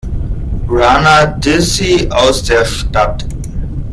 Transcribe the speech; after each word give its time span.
Runner 0.67 1.27
Dizzy 1.37 2.09
aus 2.09 2.41
der 2.41 2.65
Stadt. 2.65 3.23